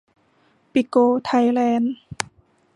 [0.71, 0.95] ปิโก
[1.25, 1.93] ไทยแลนด์